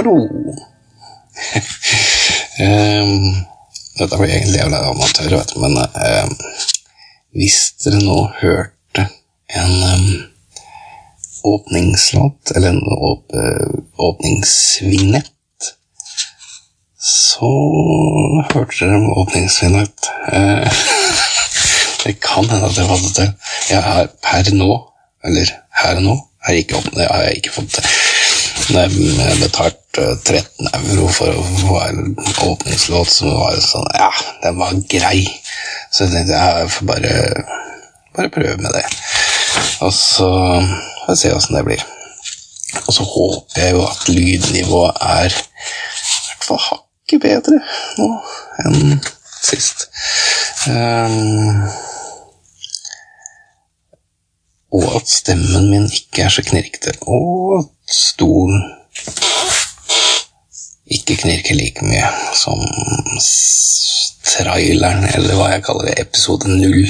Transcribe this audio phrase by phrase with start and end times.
[0.00, 0.16] Hallo,
[2.60, 3.34] um,
[3.98, 6.30] dette var egentlig jævla amatør, vet du, men um,
[7.36, 9.04] hvis dere nå hørte
[9.60, 10.06] en um,
[11.52, 12.80] åpningslåt, eller en
[13.10, 13.36] åp
[14.08, 15.68] åpningsvinett
[16.96, 17.52] så
[18.54, 20.12] hørte dere en åpningsvignett.
[20.32, 20.64] Uh,
[22.06, 23.52] det kan hende at jeg fått det til.
[23.74, 24.72] Jeg har per nå,
[25.28, 25.52] eller
[25.84, 27.99] her nå, har jeg ikke, åpnet, har jeg ikke fått til.
[28.70, 32.12] Jeg betalte 13 euro for å få en
[32.44, 34.10] åpningslåt som var sånn Ja,
[34.44, 35.24] den var grei.
[35.90, 37.14] Så jeg tenkte jeg får bare,
[38.14, 38.84] bare prøve med det.
[39.82, 40.28] Og så
[40.60, 41.82] får vi se åssen det blir.
[42.84, 47.58] Og så håper jeg jo at lydnivået er i hvert fall hakket bedre
[47.98, 48.08] nå
[48.62, 49.02] enn
[49.40, 49.88] sist.
[50.70, 51.66] Um,
[54.70, 58.62] og at stemmen min ikke er så knirkete, og stolen
[60.90, 62.62] ikke knirker like mye som
[64.26, 66.86] traileren, eller hva jeg kaller det, episode null.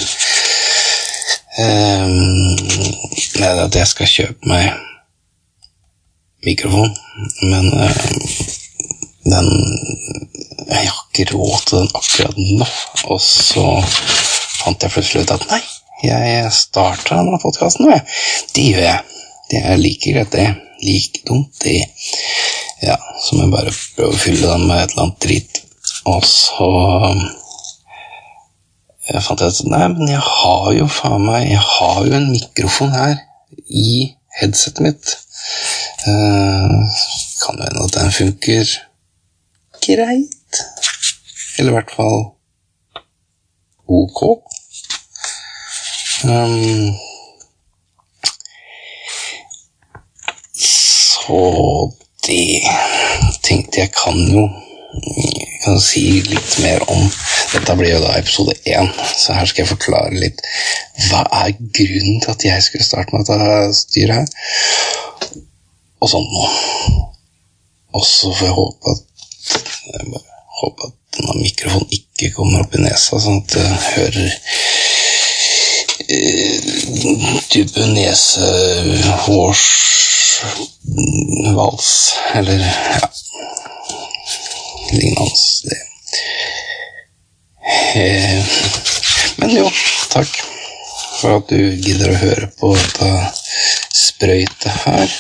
[1.61, 2.57] Um,
[3.41, 4.70] at jeg skal kjøpe meg
[6.47, 6.95] mikrofon,
[7.51, 7.91] men uh,
[9.29, 9.51] den
[10.70, 12.67] Jeg har ikke råd til den akkurat nå,
[13.11, 13.64] og så
[14.62, 15.61] fant jeg plutselig ut at nei,
[16.05, 17.91] jeg starta denne podkasten.
[18.55, 19.01] Det gjør jeg.
[19.51, 20.70] Det er like greit, det.
[20.83, 21.83] Like dumt, det.
[22.83, 25.61] Ja, så må jeg bare prøve å fylle den med et eller annet drit.
[26.09, 26.70] Og så
[29.11, 32.28] jeg fant jeg at nei, men jeg har jo faen meg Jeg har jo en
[32.31, 33.17] mikrofon her
[33.67, 35.17] i headsetet mitt.
[36.06, 36.77] Eh,
[37.42, 38.70] kan jo hende at den funker
[39.83, 40.61] greit.
[41.58, 42.20] Eller i hvert fall
[43.91, 44.23] ok.
[46.30, 46.95] Um,
[51.20, 51.39] så
[52.27, 52.61] det
[53.47, 54.48] tenkte jeg kan jo
[54.91, 57.05] jeg kan si litt mer om
[57.53, 60.41] Dette blir jo da episode én, så her skal jeg forklare litt
[61.09, 64.29] hva er grunnen til at jeg skulle starte med dette styret her.
[66.01, 66.51] Og sånn noe.
[67.98, 69.03] Og så får jeg håpe at
[69.91, 74.29] jeg bare håper at denne mikrofonen ikke kommer opp i nesa, sånn at jeg hører
[77.51, 77.80] type
[80.95, 81.90] nesehårsvals,
[82.40, 83.11] eller ja
[84.92, 85.30] lignende
[85.64, 85.80] det.
[87.95, 88.45] Eh,
[89.36, 89.70] men jo,
[90.11, 90.30] takk
[91.20, 93.11] for at du gidder å høre på dette
[93.96, 95.18] sprøytet her.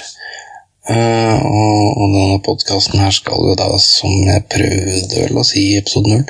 [0.90, 5.60] Uh, og, og, denne podkasten her skal jo da, som jeg prøvde vel å si
[5.68, 6.24] i episode null,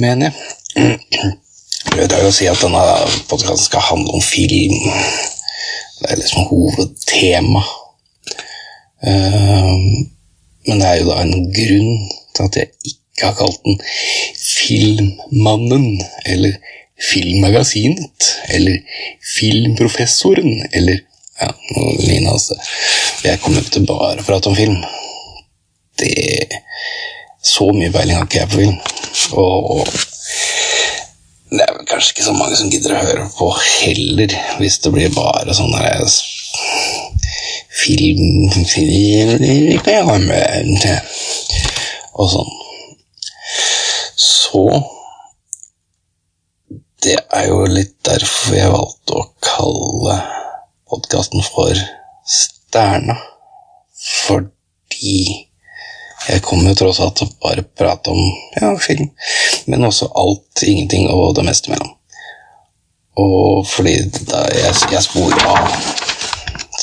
[0.00, 0.94] mener jeg
[1.90, 2.84] prøvde jeg å si at denne
[3.28, 4.78] podkasten skal handle om film.
[5.98, 7.64] Det er liksom hovedtema.
[9.04, 10.04] Uh,
[10.68, 13.80] men det er jo da en grunn til at jeg ikke har kalt den
[14.34, 16.56] Filmmannen, eller
[17.10, 18.78] Filmmagasinet, eller
[19.34, 21.02] Filmprofessoren, eller
[21.40, 22.56] ja, noe altså.
[23.24, 24.78] Jeg kommer ikke til bare å prate om film.
[25.98, 26.60] Det
[27.44, 28.78] Så mye peiling har ikke jeg på film.
[29.36, 29.84] Og
[31.54, 34.94] det er vel kanskje ikke så mange som gidder å høre på heller, hvis det
[34.94, 36.06] blir bare sånn der
[37.74, 39.42] film, film
[42.14, 42.52] og sånn.
[44.16, 44.66] Så
[47.04, 50.14] Det er jo litt derfor jeg valgte å kalle
[50.88, 51.76] podkasten for
[52.24, 53.18] Sterna.
[54.24, 55.18] Fordi
[56.28, 58.22] jeg kommer jo tross alt til å bare prate om
[58.56, 59.10] ja, film,
[59.68, 61.92] men også alt, ingenting og det meste mellom.
[63.20, 63.98] Og fordi
[64.30, 66.03] da jeg, jeg sporer av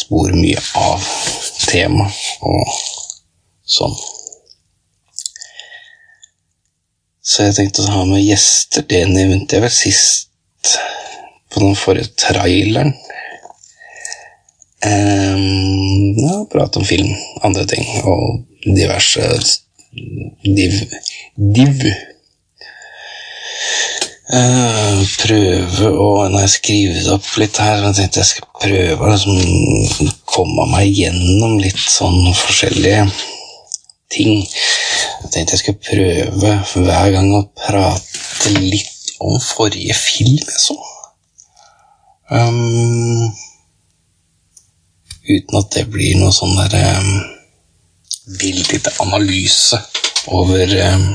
[0.01, 1.05] Sporer mye av
[1.69, 2.07] tema
[2.47, 2.73] og
[3.67, 3.93] sånn.
[7.21, 8.83] Så jeg tenkte å ha med gjester.
[8.89, 10.75] Det nevnte jeg vel sist
[11.51, 12.95] på den forrige traileren.
[14.81, 17.11] Um, ja, prate om film,
[17.45, 19.27] andre ting og diverse
[20.41, 20.79] div.
[21.37, 21.83] Div.
[24.31, 29.03] Uh, prøve å Når jeg skriver det opp litt her, jeg tenkte jeg skal prøve
[29.03, 33.01] å liksom, komme meg gjennom litt sånn forskjellige
[34.13, 34.45] ting.
[34.45, 40.77] Jeg tenkte jeg skulle prøve hver gang å prate litt om forrige film jeg så.
[42.31, 43.27] Um,
[45.27, 47.11] uten at det blir noe sånn derre um,
[48.39, 49.75] lite analyse
[50.31, 51.09] over um,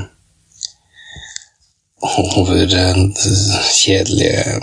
[2.03, 2.67] over
[3.75, 4.63] kjedelige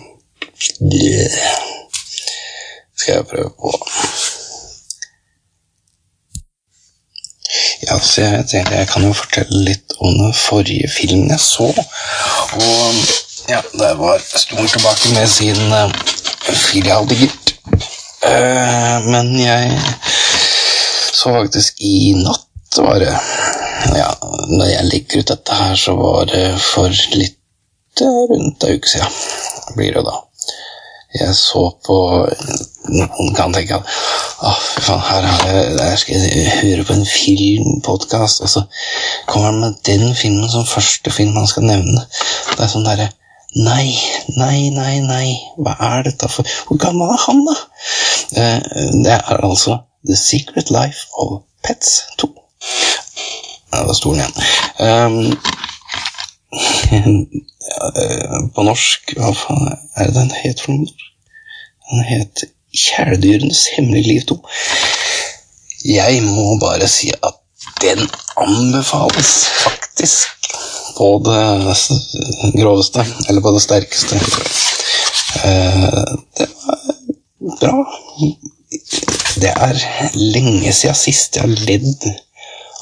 [2.98, 3.72] Skal jeg prøve på
[7.84, 11.68] Ja, så jeg tenkte jeg kan jo fortelle litt om den forrige filmen jeg så.
[12.56, 12.96] Og
[13.50, 15.92] ja, der var Stolen tilbake med sin uh,
[16.48, 17.54] filialbigert.
[18.24, 19.82] Uh, men jeg
[21.14, 23.14] så faktisk i natt, var det
[23.92, 24.10] Ja,
[24.48, 27.40] når jeg legger ut dette her, så var det for litt
[28.02, 29.18] rundt ei uke siden,
[29.78, 30.20] blir det da.
[31.14, 31.96] Jeg så på
[32.90, 33.90] Noen kan tenke at
[34.44, 35.28] å, fy faen, her,
[35.78, 38.64] her skal jeg høre på en filmpodkast, og så
[39.30, 42.08] kommer han med den filmen som første film han skal nevne.
[42.56, 43.12] Det er sånn derre
[43.54, 43.94] Nei,
[44.34, 45.28] nei, nei, nei,
[45.62, 47.58] hva er dette for Hvor gammel er han, da?
[48.34, 49.78] det er altså
[50.10, 52.32] The Secret Life of Pets 2.
[53.74, 54.36] Var stolen igjen.
[54.80, 55.38] Um,
[58.54, 60.92] på norsk Hva faen er det den het for noe?
[61.90, 62.44] Den het
[62.74, 64.38] Kjæledyrenes hemmelige liv 2.
[65.86, 67.38] Jeg må bare si at
[67.84, 68.02] den
[68.40, 70.48] anbefales faktisk
[70.98, 71.74] på det
[72.62, 74.20] groveste, eller på det sterkeste.
[76.40, 77.78] Det var bra.
[79.42, 79.76] Det er
[80.16, 82.08] lenge siden sist jeg har ledd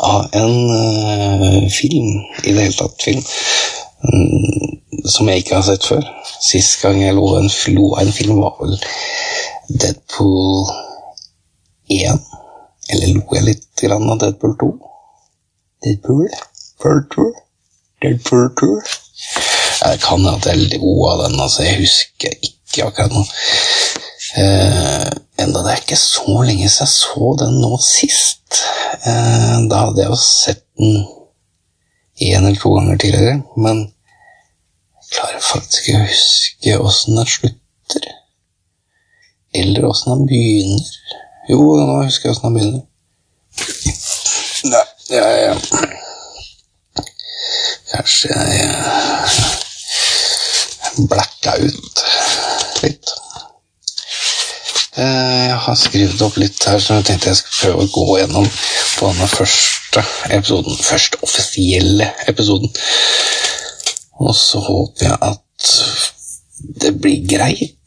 [0.01, 2.09] av en uh, film,
[2.43, 3.21] i det hele tatt film,
[4.07, 6.07] um, som jeg ikke har sett før.
[6.41, 7.49] Sist gang jeg lo en,
[8.01, 8.77] en film, var vel
[9.69, 10.65] Deadpool
[11.91, 12.25] 1.
[12.91, 14.71] Eller lo jeg litt grann av Deadpool 2?
[15.85, 16.27] Deadpool?
[16.81, 17.31] Deadpool?
[18.01, 18.73] Deadpool 2?
[19.81, 21.63] Jeg kan at jeg lo av den, altså.
[21.65, 23.23] Jeg husker ikke akkurat nå.
[24.41, 25.10] Eh,
[25.43, 28.61] enda det er ikke så lenge siden jeg så den nå sist.
[29.07, 31.01] Eh, da hadde jeg jo sett den
[32.21, 38.07] én eller to ganger tidligere, men jeg klarer faktisk ikke å huske åssen den slutter.
[39.61, 40.85] Eller åssen den begynner.
[41.49, 42.83] Jo, nå husker jeg åssen den begynner.
[44.71, 45.55] Nei, jeg, ja.
[47.91, 48.69] Kanskje jeg,
[50.85, 52.05] jeg blacka ut
[52.85, 53.15] litt.
[54.97, 58.47] Jeg har skrevet opp litt her, så jeg tenkte jeg skulle prøve å gå gjennom
[58.47, 60.03] på denne første
[60.35, 60.79] episoden.
[60.83, 62.73] Første offisielle episoden.
[64.21, 65.71] Og så håper jeg at
[66.83, 67.77] det blir greit.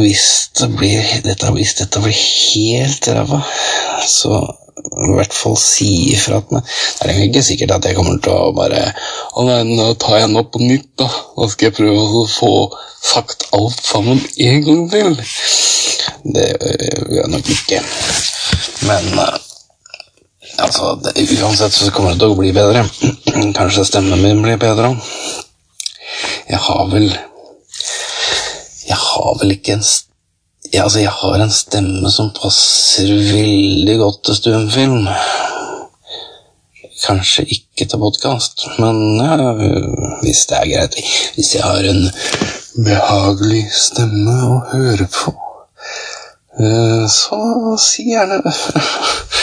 [0.00, 0.26] Hvis,
[0.58, 3.40] det blir, dette, hvis dette blir helt ræva,
[4.06, 4.42] så
[4.80, 6.52] i hvert fall si ifra at.
[7.00, 8.82] Det er ikke sikkert at jeg kommer til å bare
[9.36, 11.08] Å nei, nå tar jeg den opp på nytt, da.
[11.36, 12.52] Da skal jeg prøve å få
[13.00, 15.14] sagt alt sammen en gang til.
[16.34, 17.80] Det gjør jeg nok ikke.
[18.88, 19.08] Men
[20.58, 22.84] altså, det, uansett så kommer det til å bli bedre.
[23.56, 24.94] Kanskje stemmen min blir bedre.
[26.50, 27.10] Jeg har vel
[28.90, 29.84] Jeg har vel ikke en
[30.72, 35.08] ja, altså, jeg har en stemme som passer veldig godt til stumfilm.
[37.00, 39.50] Kanskje ikke til podkast, men ja,
[40.22, 40.98] hvis det er greit.
[41.34, 42.04] Hvis jeg har en
[42.86, 45.34] behagelig stemme å høre på,
[47.10, 47.40] så
[47.80, 48.54] si gjerne det.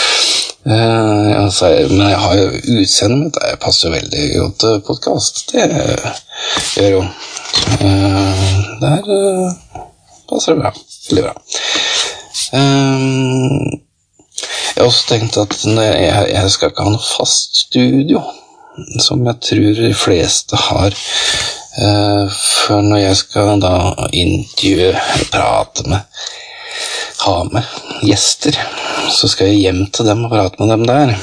[1.44, 2.47] altså, men jeg har jo
[2.77, 3.41] utseendet mitt.
[3.51, 5.43] Jeg passer veldig godt til podkast.
[5.51, 5.67] Det
[6.77, 7.05] gjør jo.
[8.79, 9.13] Der
[10.29, 10.72] passer det bra.
[11.10, 11.34] Veldig bra.
[12.53, 13.81] Um,
[14.77, 18.22] jeg har også tenkt at jeg, jeg, skal ikke ha noe fast studio,
[19.01, 20.98] som jeg tror de fleste har.
[21.77, 23.74] Uh, for når jeg skal da
[24.12, 24.93] intervjue,
[25.34, 26.22] prate med,
[27.25, 28.57] ha med gjester,
[29.13, 31.15] så skal jeg hjem til dem og prate med dem der.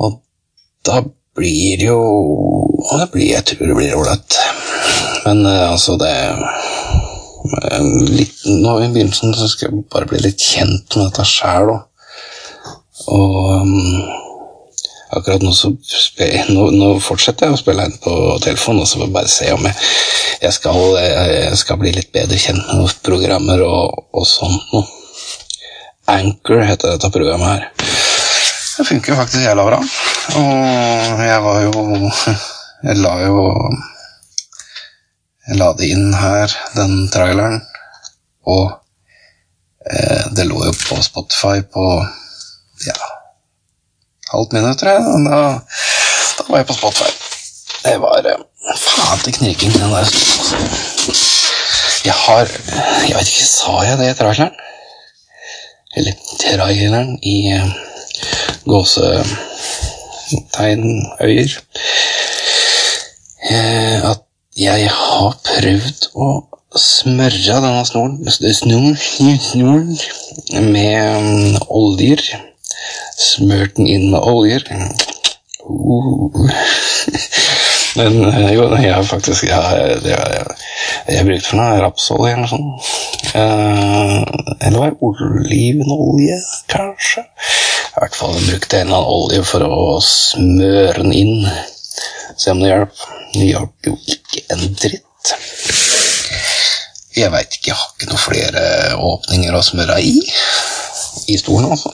[0.00, 0.20] Og
[0.86, 1.02] da
[1.36, 2.00] blir det jo
[2.90, 4.40] det blir, Jeg tror det blir ålreit.
[5.24, 6.12] Men uh, altså, det
[8.10, 11.86] litt, nå I begynnelsen så skal jeg bare bli litt kjent med dette sjæl òg.
[13.10, 14.02] Og um,
[15.16, 19.06] akkurat nå så nå, nå, fortsetter jeg å spille inn på telefonen, og så får
[19.06, 19.76] jeg bare se om jeg,
[20.44, 24.86] jeg, skal, jeg, skal, bli litt bedre kjent med noen programmer og, og sånt noe.
[26.10, 27.68] Anchor heter dette programmet her.
[28.80, 29.78] Det funker jo faktisk jævla bra.
[30.40, 31.72] Og jeg var jo
[32.80, 33.42] Jeg la jo
[35.58, 37.58] la det inn her, den traileren,
[38.46, 38.66] og
[39.90, 42.06] eh, det lå jo på Spotify på
[42.86, 42.98] ja,
[44.32, 45.00] halvt minutt, tror jeg.
[45.26, 45.40] Da,
[46.38, 47.10] da var jeg på Spotify.
[47.80, 48.40] Det var eh,
[48.76, 50.06] faen til knirking, den der.
[52.04, 52.46] Jeg har
[53.08, 54.54] Jeg vet ikke, sa jeg det i traileren?
[55.96, 57.68] Eller traileren i eh,
[58.70, 61.50] gåsetegnøyer.
[63.50, 64.19] Eh, at
[64.60, 66.28] jeg har prøvd å
[66.78, 69.96] smøre denne snoren, snoren,
[70.70, 72.22] med oljer
[73.20, 74.64] smørt den inn med oljer.
[74.70, 76.30] Uh.
[77.98, 79.54] Men eh, jo, jeg har faktisk det
[80.14, 80.56] har jeg,
[81.10, 82.90] jeg brukte for noe rapsolje eller noe sånt.
[83.30, 84.22] Uh,
[84.66, 86.38] eller var det olivenolje,
[86.70, 87.26] kanskje?
[87.90, 91.50] I hvert fall brukte jeg en eller annen olje for å smøre den inn.
[92.36, 93.06] Se om det hjalp.
[93.34, 95.34] Det hjalp jo ikke en dritt.
[97.16, 98.62] Jeg veit ikke, jeg har ikke noen flere
[99.10, 100.14] åpninger å smøre i.
[101.30, 101.90] I stolen, altså.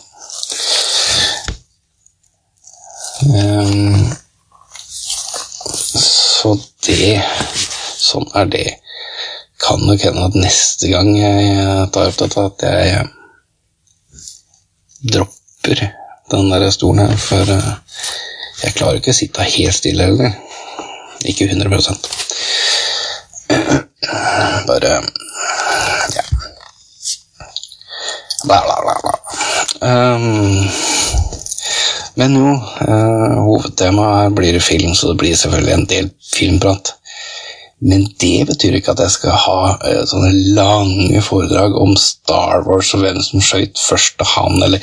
[3.27, 4.13] Um,
[5.97, 6.53] så
[6.85, 7.23] det
[8.07, 8.67] Sånn er det.
[9.59, 13.07] Kan nok hende at neste gang jeg tar opp dette, at jeg
[15.11, 15.81] dropper
[16.31, 17.73] den der stolen her, for eh,
[18.63, 20.33] jeg klarer ikke å sitte helt stille heller.
[21.27, 21.69] Ikke 100
[24.67, 24.93] Bare
[26.15, 26.25] ja.
[28.47, 29.15] Bla, bla, bla, bla.
[29.81, 30.69] Um,
[32.17, 32.53] men jo,
[32.89, 36.95] uh, hovedtemaet blir film, så det blir selvfølgelig en del filmprat.
[37.79, 42.95] Men det betyr ikke at jeg skal ha uh, sånne lange foredrag om Star Wars
[42.97, 44.81] og hvem som skøyt først av han, eller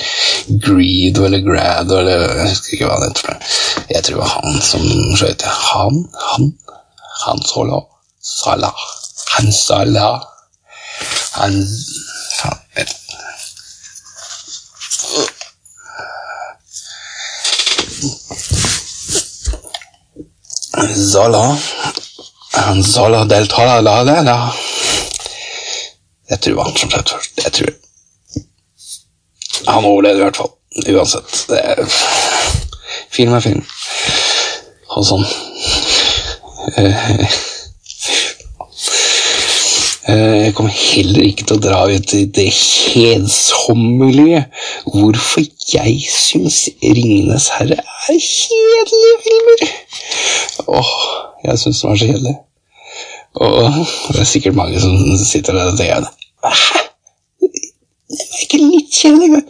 [0.62, 3.56] Greedo eller Grado, eller jeg husker ikke hva han heter.
[3.90, 4.86] Jeg tror det var han som
[5.18, 5.48] skøyt.
[5.74, 6.52] Han, han,
[7.26, 7.82] han Solo,
[8.22, 8.86] Salah,
[9.38, 10.22] han Salah,
[11.40, 11.58] han
[12.38, 13.00] Faen, vet
[21.14, 21.58] Zala
[22.54, 24.54] Han Zala del Talalala
[26.30, 27.32] Jeg tror han som sagt først.
[27.44, 27.74] Jeg tror
[29.68, 30.52] Han overlevde i hvert fall.
[30.90, 31.46] Uansett.
[31.50, 31.86] Det er
[33.14, 33.66] film er film.
[34.90, 35.26] Og sånn.
[40.04, 44.44] Jeg kommer heller ikke til å dra ut i det kjedsommelige
[44.92, 49.64] hvorfor jeg syns Ringenes herre er kjedelige filmer.
[50.68, 50.92] Åh,
[51.44, 52.36] jeg syntes det var så kjedelig.
[53.34, 56.10] Og det er sikkert mange som sitter der og tenker
[56.44, 56.84] Hæ?
[58.14, 59.48] Det er ikke litt kjedelig engang.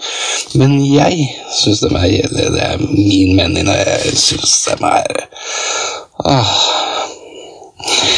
[0.62, 2.54] Men jeg syns de er kjedelige.
[2.54, 5.26] Det er min mening, og jeg syns de er
[6.24, 6.54] ah.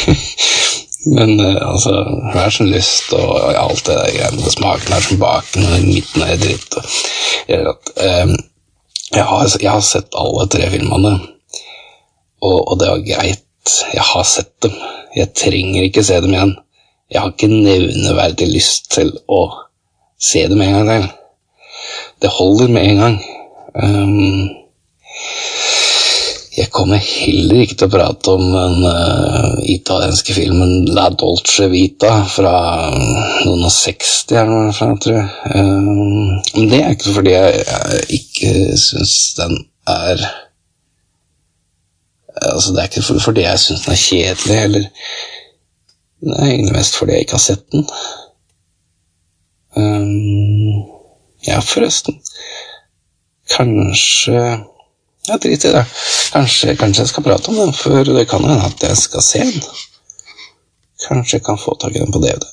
[1.06, 1.92] Men uh, altså,
[2.32, 4.50] hver som lyst og alt det der greiene.
[4.50, 6.78] Smaken er som baken, og midten er dritt.
[6.78, 6.84] Og,
[7.48, 8.34] jeg, um,
[9.12, 11.14] jeg, har, jeg, har, sett alle tre filmene,
[12.42, 13.45] og, og, det var greit.
[13.94, 14.74] Jeg har sett dem.
[15.16, 16.56] Jeg trenger ikke se dem igjen.
[17.12, 19.42] Jeg har ikke nevneverdig lyst til å
[20.18, 21.08] se dem en gang til.
[22.22, 23.18] Det holder med en gang.
[23.76, 24.48] Um,
[26.56, 32.22] jeg kommer heller ikke til å prate om den uh, italienske filmen La Dolce Vita
[32.32, 32.54] fra
[33.44, 35.28] noen og 60, eller noe sånt, tror jeg.
[35.52, 39.60] Um, men det er ikke fordi jeg, jeg ikke syns den
[39.92, 40.24] er
[42.42, 44.84] Altså, det er ikke fordi jeg syns den er kjedelig, eller
[46.20, 47.88] Det er egentlig mest fordi jeg ikke har sett den.
[49.76, 50.84] Um,
[51.46, 52.22] ja, forresten.
[53.50, 54.40] Kanskje
[55.28, 55.84] ja, drit i det.
[56.32, 59.38] Kanskje, kanskje, jeg skal prate om den, for det kan hende at jeg skal se
[59.38, 59.62] den.
[61.08, 62.46] Kanskje jeg kan få tak i den på DVD.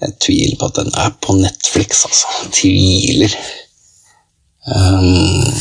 [0.00, 2.26] Jeg tviler på at den er på Netflix, altså.
[2.52, 3.32] Tviler.
[4.66, 5.54] Um,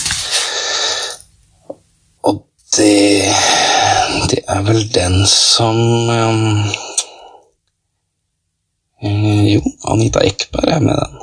[2.77, 3.35] det
[4.31, 5.77] Det er vel den som
[6.09, 6.63] um,
[9.45, 11.19] Jo, Anita Ekberg er med den.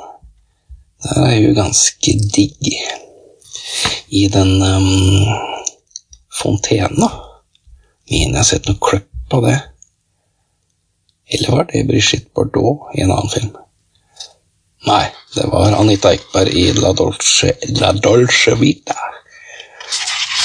[1.03, 2.69] Der er hun ganske digg
[4.07, 5.25] i den um,
[6.31, 7.09] fontena.
[8.07, 9.57] Mener jeg har sett noe klipp av det.
[11.33, 13.57] Eller var det Brigitte Bardot i en annen film?
[14.87, 15.05] Nei,
[15.35, 18.95] det var Anita Ekberg i La Dolce, La Dolce Vita.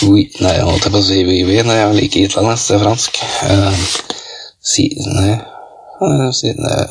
[0.06, 2.82] Oui, nei, jeg holdt på å si oui, oui nei, jeg liker italiensk, det er
[2.84, 3.16] fransk.
[3.42, 3.78] Uh,
[4.62, 5.32] si Nei,
[6.06, 6.82] uh, si nei.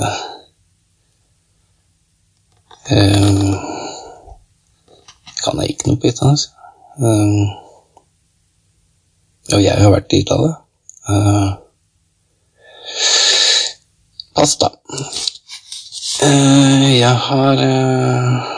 [2.92, 3.54] uh,
[5.40, 6.52] Kan jeg ikke noe på italiensk?
[7.00, 7.48] Uh,
[9.56, 10.60] og jeg har vært i Italia.
[11.08, 11.50] Uh,
[14.36, 14.74] pasta.
[16.28, 18.57] Uh, jeg har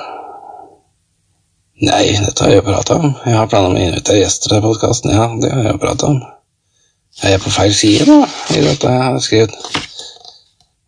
[1.79, 3.13] Nei, dette har jeg jo prata om.
[3.23, 5.13] Jeg har planer om å invitere gjester til podkasten.
[5.15, 6.17] Ja, det har jeg jo prata om.
[7.21, 8.17] Jeg Er på feil side nå
[8.55, 9.55] i dette jeg har skrevet?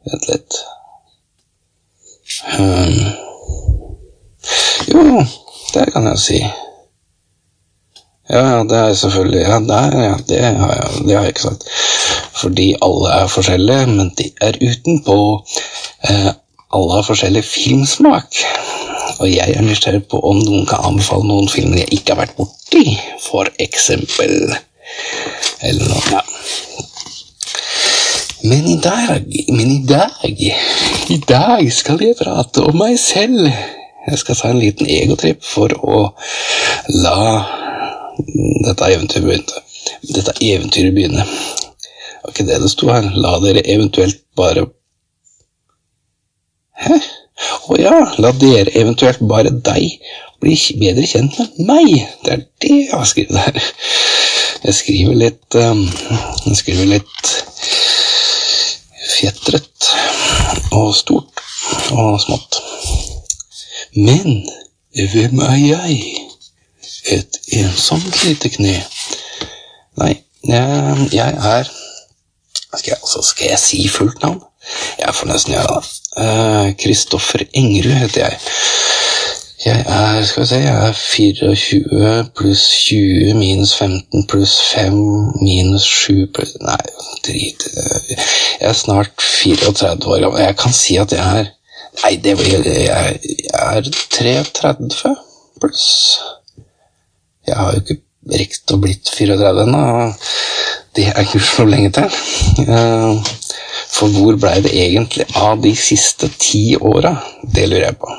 [0.08, 0.58] Vent litt.
[2.58, 3.00] Um,
[4.92, 5.24] jo,
[5.76, 6.42] det kan jeg si.
[8.32, 11.48] Ja, ja, det er selvfølgelig Ja, der, ja det, har jeg, det har jeg ikke
[11.48, 11.68] sagt.
[12.42, 15.18] Fordi alle er forskjellige, men de er utenpå.
[16.10, 16.32] Eh,
[16.76, 18.44] alle har forskjellig filmsmak.
[19.22, 22.38] Og jeg er nysgjerrig på om noen kan anbefale noen filmer jeg ikke har vært
[22.40, 24.34] borti, for eksempel.
[25.62, 26.24] Eller noe, ja.
[28.50, 30.42] Men i dag, men i dag,
[31.14, 33.46] i dag skal jeg prate om meg selv.
[34.08, 36.00] Jeg skal ta en liten egotripp for å
[37.04, 37.22] la
[38.66, 39.62] dette eventyret begynne.
[40.10, 41.28] Dette eventyret begynne.
[41.28, 43.12] Det var ikke det det sto her.
[43.14, 44.66] La dere eventuelt bare
[46.82, 46.98] Hæ?
[47.72, 49.98] Å ja, la dere eventuelt bare deg
[50.42, 51.92] bli bedre kjent med meg.
[52.26, 53.60] Det er det jeg har skrevet her.
[54.62, 55.84] Jeg skriver litt um,
[56.46, 57.32] Jeg skriver litt
[59.12, 59.92] fjetret
[60.78, 61.42] og stort
[61.94, 62.62] og smått.
[63.98, 64.44] Men
[65.14, 66.02] hvem er jeg?
[67.12, 68.76] Et ensomt lite kne.
[70.00, 70.14] Nei,
[70.48, 71.72] jeg, jeg er
[72.78, 74.40] skal jeg, altså, skal jeg si fullt navn?
[75.00, 76.01] Jeg får nesten gjøre det.
[76.82, 78.40] Kristoffer uh, Engerud heter jeg.
[79.66, 84.96] Jeg er skal vi se, jeg er 24 pluss 20 minus 15 pluss 5
[85.38, 86.80] minus 7 pluss Nei,
[87.28, 90.42] drit Jeg er snart 34 år gammel.
[90.42, 91.52] Jeg kan si at jeg er
[92.02, 95.14] Nei, det blir Jeg, jeg er 33
[95.62, 95.86] pluss
[97.46, 98.02] Jeg har jo ikke
[98.42, 99.86] rekt å blitt 34 ennå.
[100.96, 102.04] Det er ikke så lenge til.
[102.68, 103.22] Uh,
[103.92, 107.14] for hvor blei det egentlig av de siste ti åra?
[107.44, 108.12] Det lurer jeg på.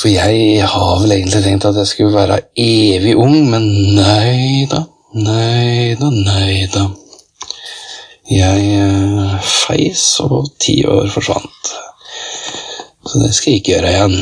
[0.00, 4.80] For jeg har vel egentlig tenkt at jeg skulle være evig ung, men nei da,
[5.14, 6.88] nei da, nei da.
[8.32, 11.72] Jeg uh, feis, og ti år forsvant.
[13.06, 14.18] Så det skal jeg ikke gjøre igjen.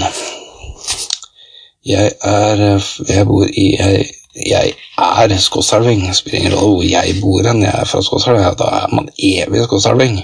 [1.86, 2.60] Jeg er
[3.08, 4.06] Jeg bor i Jeg,
[4.46, 6.02] jeg er skotselving.
[6.14, 7.62] Spiller ingen rolle hvor jeg bor hen.
[7.62, 8.40] Jeg er fra Skotselv.
[8.40, 10.20] Ja, da er man evig skotselving.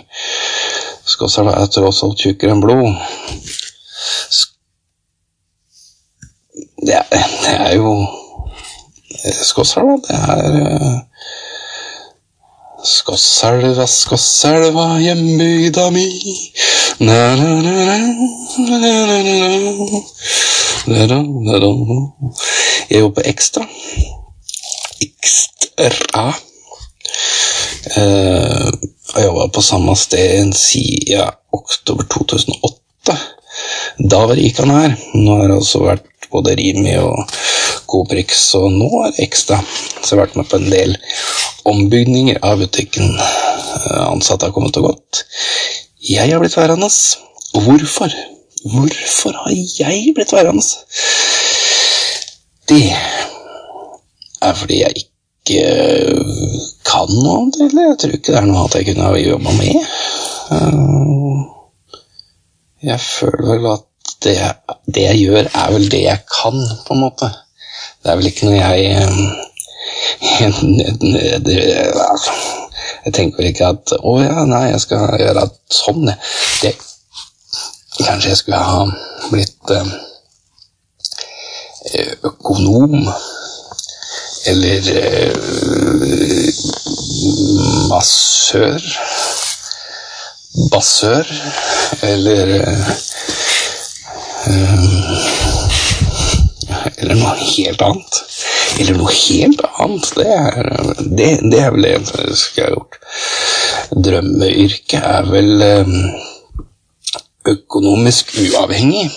[1.07, 2.95] Skotselv er tross alt tjukkere enn blod.
[6.87, 7.05] Det er,
[7.43, 7.93] det er jo
[9.43, 11.01] Skotselv, det er
[12.87, 16.07] Skotselva, Skotselva, hjembygda mi
[17.01, 17.73] na, na, na,
[20.87, 21.71] na,
[22.91, 23.67] Jeg jobber Ekstra.
[25.05, 26.27] Ekstra.
[27.97, 28.71] Uh,
[29.17, 33.17] jeg jobba på samme sted siden oktober 2008.
[34.11, 34.97] Da var han her.
[35.15, 37.23] Nå har det også vært både Rimi og
[37.87, 39.61] Coprix, og nå er Ekstra.
[40.03, 40.97] Så jeg har vært med på en del
[41.67, 43.15] ombygninger av butikken.
[44.07, 45.25] Ansatte har kommet og gått.
[46.07, 46.91] Jeg har blitt værende.
[47.57, 48.13] Hvorfor?
[48.67, 50.65] Hvorfor har jeg blitt værende?
[52.67, 52.83] Det
[54.43, 55.13] er fordi jeg ikke
[56.87, 59.51] kan noe om det, jeg tror ikke det er noe annet jeg kunne ha jobba
[59.61, 59.75] med.
[62.87, 63.87] Jeg føler vel at
[64.25, 64.37] det,
[64.87, 67.31] det, jeg gjør, er vel det jeg kan, på en måte.
[68.03, 68.79] Det er vel ikke noe jeg
[70.41, 70.51] jeg,
[73.07, 76.11] jeg tenker vel ikke at 'Å ja, nei, jeg skal gjøre sånn',
[76.63, 76.75] det,
[77.97, 78.83] Kanskje jeg skulle ha
[79.31, 79.71] blitt
[82.29, 83.07] økonom.
[84.47, 84.83] Eller
[87.91, 88.83] massør.
[90.73, 91.27] Bassør.
[92.03, 92.55] Eller
[96.97, 98.21] Eller noe helt annet.
[98.79, 100.11] Eller noe helt annet.
[100.17, 102.99] Det er, det, det er vel det jeg skulle ha gjort.
[104.07, 105.67] Drømmeyrket er vel
[107.47, 109.11] økonomisk uavhengig.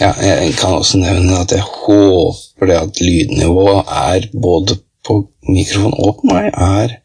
[0.00, 5.14] Ja jeg kan også nevne at jeg håper det at lydnivået er både på
[5.48, 6.96] mikrofon og på meg er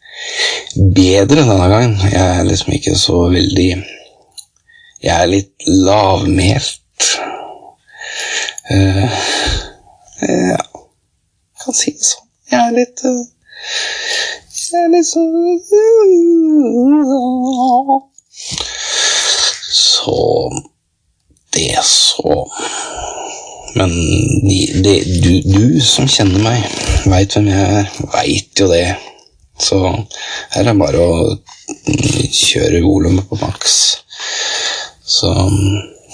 [0.95, 1.95] bedre denne gangen.
[2.11, 3.69] Jeg er liksom ikke så veldig
[5.01, 7.07] Jeg er litt lavmælt.
[8.71, 9.09] Uh,
[10.21, 10.61] ja
[11.61, 12.27] kan si det sånn.
[12.51, 13.21] Jeg er litt uh,
[14.71, 15.33] Jeg er litt sånn
[19.71, 20.17] Så
[21.53, 22.35] det så
[23.75, 23.93] Men
[24.83, 26.65] det, du, du, som kjenner meg,
[27.07, 27.91] veit hvem jeg er.
[28.11, 28.87] Veit jo det.
[29.61, 31.11] Så her er det bare å
[32.35, 33.77] kjøre volumet på maks.
[35.07, 35.31] Så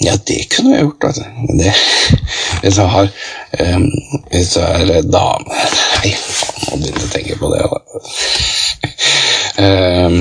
[0.00, 1.24] ja, det kunne jeg gjort, altså.
[1.58, 1.72] Det,
[2.62, 3.08] hvis jeg har
[3.60, 3.86] um,
[4.30, 5.56] Hvis jeg er dame
[5.98, 7.60] Nei, faen, nå begynte å tenke på det.
[9.64, 10.18] um,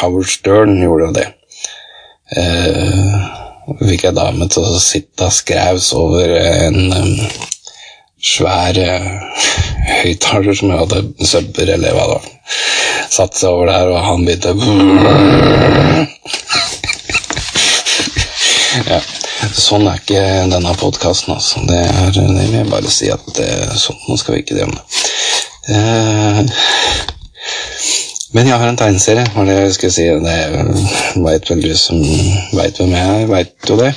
[0.00, 1.26] Howard Stern gjorde det.
[2.32, 3.16] Uh,
[3.82, 7.16] fikk jeg dame til å sitte skraus over en um,
[8.24, 9.10] svær uh,
[10.00, 12.24] høyttaler som jeg hadde subber, eller hva det var.
[13.10, 14.54] Satt seg over der, og han begynte
[18.88, 19.00] ja.
[19.56, 21.62] Sånn er ikke denne podkasten, altså.
[21.68, 24.72] Det, er, det vil jeg bare si at det, sånn nå skal vi ikke drive
[24.72, 24.82] med.
[25.70, 26.40] Uh,
[28.30, 30.06] men jeg har en tegneserie, var det jeg skulle si.
[30.22, 31.98] Det veit vel du som
[32.54, 33.90] veit hvem jeg er, veit jo det.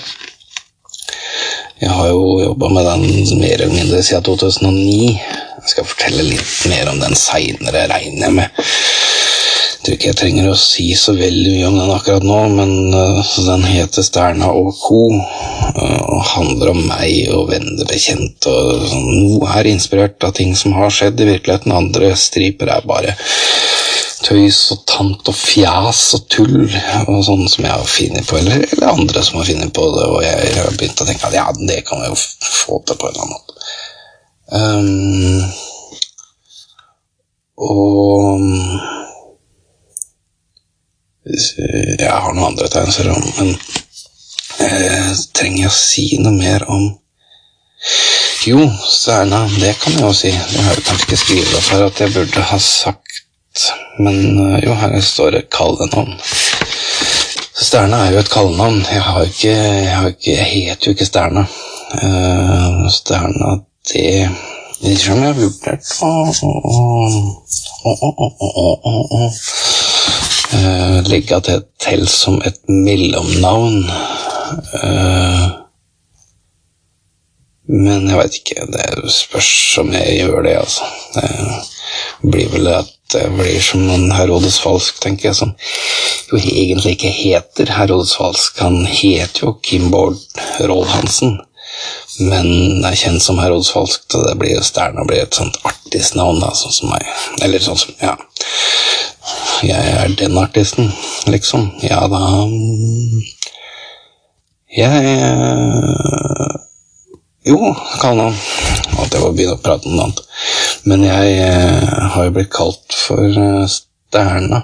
[1.83, 3.03] Jeg har jo jobba med den
[3.41, 5.11] mer eller mindre siden 2009.
[5.63, 8.63] Jeg skal fortelle litt mer om den seinere, regner jeg med.
[9.83, 13.33] Tror ikke jeg trenger å si så veldig mye om den akkurat nå, men uh,
[13.49, 15.01] den heter Sterna og co.
[15.11, 18.47] Uh, og handler om meg og venner bekjent.
[18.47, 19.09] og sånn.
[19.17, 23.17] Noe er inspirert av ting som har skjedd i virkeligheten, andre striper er bare
[24.23, 28.63] tøys og tant og fjas og tull og sånn som jeg har funnet på, eller,
[28.69, 31.47] eller, andre som har funnet på det, og jeg har begynt å tenke at ja,
[31.59, 33.53] det kan vi jo få til på en eller annen måte.
[34.53, 35.39] Um,
[37.63, 39.02] og
[41.23, 43.53] Jeg har noen andre tegneserier om, men
[44.65, 46.89] eh, trenger jeg å si noe mer om
[48.43, 50.31] Jo, Serna, det kan jeg jo si.
[50.31, 53.23] Det har jeg kanskje ikke skrevet opp her at jeg burde ha sagt
[53.97, 56.15] men eh, jo, her står det kallenavn.
[57.63, 58.81] Sterna er jo et kallenavn.
[58.89, 61.45] Jeg har ikke, jeg, har ikke, jeg heter jo ikke Sterna.
[61.93, 63.59] Uh, Sterna,
[63.91, 64.29] det
[64.83, 66.09] Det som jeg har vurdert å
[71.09, 73.83] legge til, til som et mellomnavn.
[74.83, 75.45] Uh,
[77.73, 78.65] men jeg veit ikke.
[78.73, 80.89] Det spørs om jeg gjør det, altså.
[81.15, 85.53] Det blir vel at det blir som en Herodes Falsk, tenker jeg, som
[86.31, 88.57] jo egentlig ikke heter Herodes Falsk.
[88.63, 90.17] Han heter jo Kim Bård
[90.59, 91.37] Roll-Hansen,
[92.19, 96.51] men er kjent som Herodes Falsk, det blir jo Sterna blir et sånt artistnavn, da,
[96.57, 97.07] sånn som meg.
[97.45, 98.17] Eller sånn som Ja.
[99.63, 100.91] Jeg er den artisten,
[101.27, 101.71] liksom.
[101.83, 102.21] Ja da
[104.77, 105.03] Jeg
[107.45, 107.59] Jo,
[108.01, 108.35] kallenavn.
[108.99, 110.21] At jeg må begynne å prate om noe annet.
[110.87, 114.59] Men jeg eh, har jo blitt kalt for Stjerna Sterna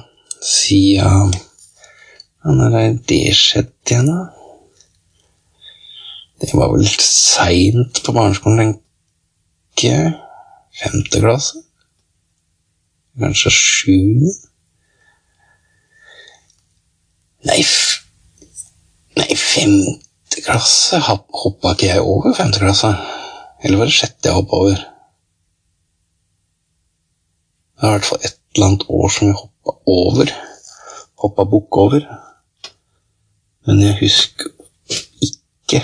[0.46, 1.32] siden
[2.46, 4.28] Når er det skjedd igjen, da?
[6.40, 8.76] Det var vel seint på barneskolen,
[9.74, 10.12] tenker jeg.
[10.84, 11.64] Femte klasse?
[13.18, 14.36] Kanskje sjuende?
[17.48, 17.62] Nei,
[19.16, 22.92] nei, femte klasse hoppa ikke jeg over femte klasse?
[23.64, 24.82] Eller var det sjette jeg hoppa over?
[27.80, 30.34] Det var i hvert fall et eller annet år som jeg hoppa over.
[31.24, 32.08] Hoppa bukk over.
[33.68, 34.52] Men jeg husker
[35.24, 35.84] ikke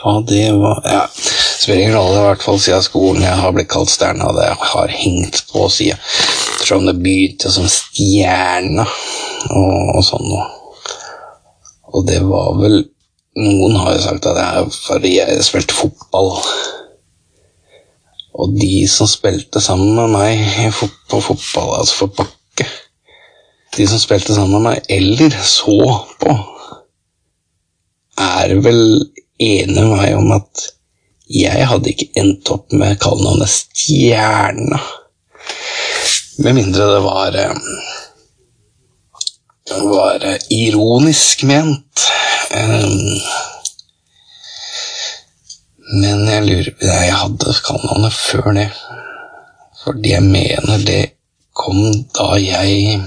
[0.00, 3.70] hva det var Ja, spiller ingen rolle, i hvert fall siden skolen jeg har blitt
[3.70, 4.32] kalt Stjerna.
[4.34, 6.00] Det har hengt på siden.
[6.66, 8.86] Som det begynte som Stjerna
[9.48, 10.48] og, og sånn noe.
[11.90, 12.82] Og det var vel
[13.40, 16.32] Noen har jo sagt at jeg, for jeg spilte fotball.
[18.42, 20.42] Og de som spilte sammen med meg
[21.08, 22.66] på fotball, altså for bakke
[23.76, 25.78] De som spilte sammen med meg, eller så
[26.20, 26.34] på,
[28.20, 28.82] er vel
[29.38, 30.66] enige med meg om at
[31.30, 34.80] jeg hadde ikke endt opp med kallenavnet Stjerna.
[36.42, 37.70] Med mindre det var eh,
[39.70, 42.00] Det var ironisk ment.
[45.90, 48.66] Men jeg lurer Nei, jeg hadde skannene før det.
[49.84, 51.04] Fordi jeg mener det
[51.56, 51.78] kom
[52.18, 52.98] da jeg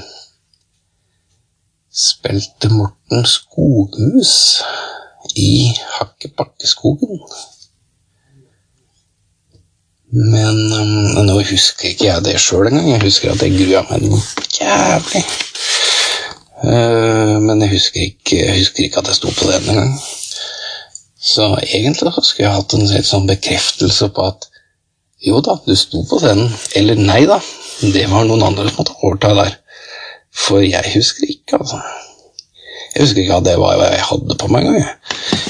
[1.93, 4.33] spilte Morten Skogmus
[5.35, 7.19] i Hakkebakkeskogen.
[10.13, 12.91] Men um, nå husker ikke jeg det sjøl engang.
[12.93, 14.21] Jeg husker at jeg grua meg noe
[14.55, 15.23] jævlig.
[16.63, 19.97] Uh, men jeg husker, ikke, jeg husker ikke at jeg sto på den engang.
[21.23, 24.47] Så egentlig så skulle jeg hatt en helt sånn bekreftelse på at
[25.23, 26.51] jo da, du sto på scenen.
[26.75, 27.39] Eller nei da,
[27.95, 29.53] det var noen andre som måtte overta der.
[30.33, 31.79] For jeg husker ikke, altså.
[32.93, 34.89] Jeg husker ikke at det var hva jeg hadde på meg engang.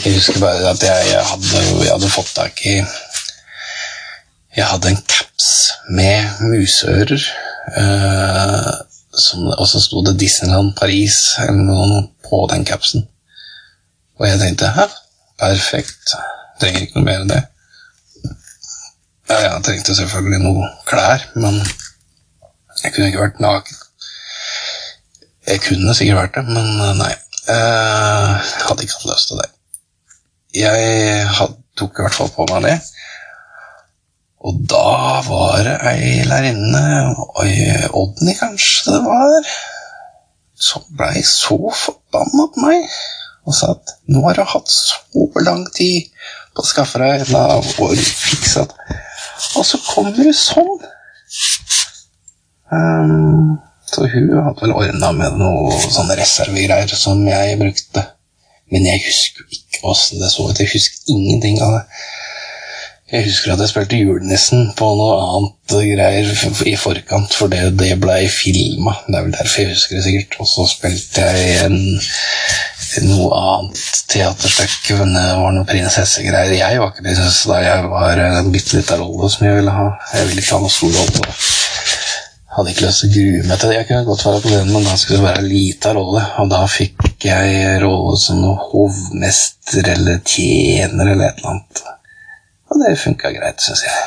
[0.04, 2.78] Jeg husker bare at jeg, jeg, hadde, jeg hadde fått tak i
[4.54, 5.50] Jeg hadde en caps
[5.90, 7.26] med museører.
[7.74, 13.06] Uh, og så sto det Disneyland Paris eller noe på den capsen.
[14.18, 14.88] Og jeg tenkte hæ,
[15.40, 16.14] Perfekt.
[16.62, 17.42] Trenger ikke noe mer enn det.
[19.30, 21.58] Ja, jeg trengte selvfølgelig noe klær, men
[22.84, 23.80] jeg kunne ikke vært naken.
[25.48, 27.12] Jeg kunne sikkert vært det, men eh, nei.
[27.44, 29.50] Jeg hadde ikke hatt lyst til det.
[30.56, 31.26] Jeg
[31.80, 32.78] tok i hvert fall på meg det.
[34.44, 36.84] Og da var det ei lærerinne,
[37.96, 39.52] Odny kanskje det var,
[40.60, 42.88] som blei så forbanna på meg
[43.44, 46.08] og sa at nå har du hatt så lang tid
[46.56, 48.98] på å skaffe deg en av fikse det.
[49.60, 50.86] Og så kommer du sånn.
[52.74, 58.06] Um, så hun hadde vel ordna med noe sånne reservegreier som jeg brukte.
[58.72, 60.62] Men jeg husker ikke åssen det så ut.
[60.62, 61.84] Jeg husker ingenting av det.
[63.14, 66.30] Jeg husker at jeg spilte julenissen på noe annet greier
[66.66, 68.96] i forkant, for det, det blei filma.
[69.06, 70.38] Det er vel derfor jeg husker det sikkert.
[70.42, 71.78] Og så spilte jeg en,
[73.12, 76.58] noe annet teaterstykke, men det var noe prinsessegreier.
[76.58, 79.88] Jeg var ikke prinsesse da, jeg var en bitte lita rolle som jeg ville ha.
[80.16, 81.38] Jeg ville ikke ha noe stor rolle.
[82.58, 83.78] Hadde ikke lyst til å grue meg til det.
[83.78, 86.28] Jeg kunne godt være på den, men da skulle det være en lita rolle.
[86.42, 91.90] Og da fikk jeg rolle som hovmester eller tjener eller et eller annet.
[92.74, 93.98] Og det funka greit, syns jeg.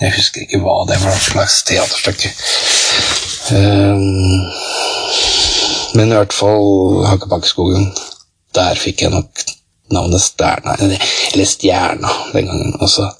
[0.00, 2.30] Jeg husker ikke hva det var slags teaterstykke.
[3.52, 4.46] Um,
[5.96, 7.90] men i hvert fall Hakkebakkeskogen.
[8.56, 9.44] Der fikk jeg nok
[9.92, 12.74] navnet Stjerna, eller Stjerna den gangen.
[12.80, 13.10] Og så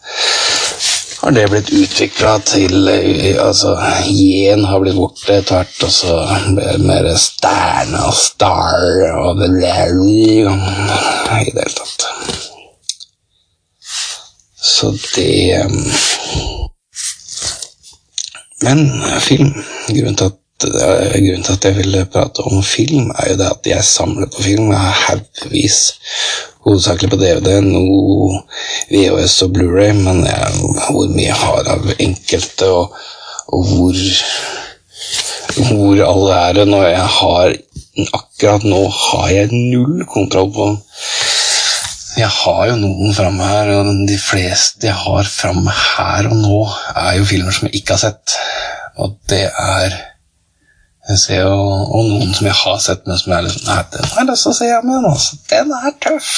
[1.21, 3.77] har det blitt utvikla til Altså,
[4.09, 6.19] J-en har blitt borte etter hvert, og så
[6.57, 12.09] ble det mer Stjerna og Star og det der, i det hele tatt.
[14.77, 15.77] Så det um,
[18.63, 18.83] Men
[19.21, 19.55] film
[19.89, 20.67] Grunnen til, at,
[21.15, 24.43] grunnen til at jeg ville prate om film, er jo det at jeg samler på
[24.43, 24.71] film.
[24.73, 25.79] Jeg har haugvis,
[26.67, 28.41] hovedsakelig på DVD, noe
[28.91, 32.97] VHS og Blu-ray, men jeg, hvor mye jeg har av enkelte, og,
[33.53, 34.01] og hvor
[35.57, 37.57] hvor alle er det når jeg har
[38.17, 40.67] Akkurat nå har jeg null kontroll på
[42.17, 46.61] jeg har jo noen framme her, og de fleste jeg har framme her og nå,
[46.97, 48.37] er jo filmer som jeg ikke har sett.
[48.97, 49.97] Og det er
[51.07, 51.59] jeg ser jo,
[51.95, 54.47] Og noen som jeg har sett, men som jeg liksom Nei, den har jeg lyst
[54.47, 55.09] til å se igjen igjen.
[55.11, 55.37] Altså.
[55.53, 56.31] Den er tøff.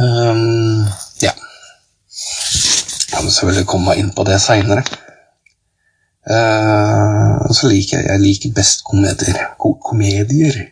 [0.00, 0.86] Um,
[1.20, 1.34] ja.
[2.14, 4.84] Jeg kan selvfølgelig komme inn på det seinere.
[6.24, 9.42] Uh, og så liker jeg, jeg liker best komedier.
[9.60, 10.62] Komedier.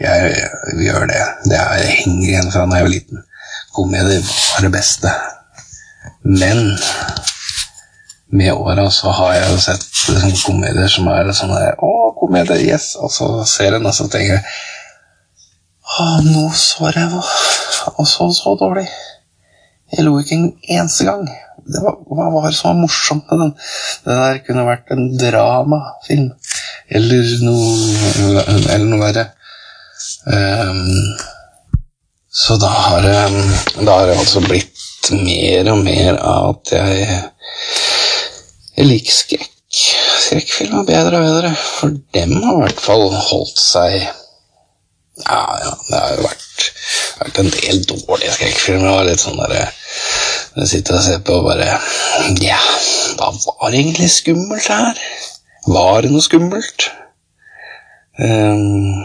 [0.00, 1.22] Jeg, jeg gjør det.
[1.50, 3.24] Det er, henger igjen fra da jeg var liten.
[3.74, 5.14] Komedie var det beste.
[6.24, 6.76] Men
[8.34, 12.64] med åra så har jeg jo sett sånne komedier som er sånn der Å, komedie,
[12.66, 12.94] yes!
[12.98, 14.44] Og så ser en, og så tenker jeg
[15.84, 17.20] Å, nå så ræva.
[17.94, 18.86] Og så så dårlig.
[19.92, 21.28] Jeg lo ikke en eneste gang.
[21.64, 23.52] Var, hva var det som var morsomt med den?
[24.06, 26.32] Den der kunne vært en dramafilm.
[26.90, 29.28] Eller noe, eller noe verre.
[30.24, 31.16] Um,
[32.34, 33.16] så da har, det,
[33.84, 37.18] da har det altså blitt mer og mer av at jeg,
[38.78, 39.50] jeg liker skrekk.
[40.24, 45.72] Skrekkfilm er bedre og bedre, for dem har i hvert fall holdt seg Ja, ja,
[45.88, 46.68] det har jo vært,
[47.20, 48.90] vært en del dårlige skrekkfilmer.
[48.92, 49.66] Og litt sånn derre
[50.54, 51.76] Jeg sitter og ser på og bare
[52.42, 52.60] Ja,
[53.18, 54.98] hva var egentlig skummelt her?
[55.70, 56.88] Var det noe skummelt?
[58.18, 59.04] Um,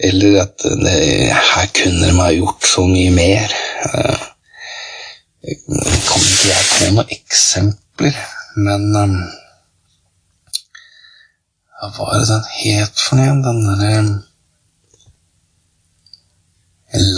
[0.00, 0.94] eller at det,
[1.32, 3.52] her kunne de ha gjort så mye mer.
[5.40, 8.16] Kan ikke jeg på noen eksempler,
[8.56, 9.20] men um,
[11.80, 13.38] Hva var det den het for noe?
[13.44, 14.02] Den derre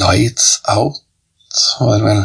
[0.03, 1.01] Lights Out
[1.81, 2.23] var det vel.